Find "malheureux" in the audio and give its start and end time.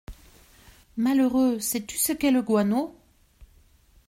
0.97-1.59